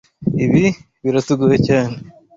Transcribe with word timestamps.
Ibi 0.45 0.65
biratugoye 1.03 1.55
cyane. 1.67 1.95